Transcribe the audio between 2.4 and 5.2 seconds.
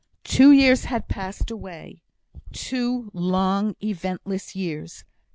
two long, eventless years.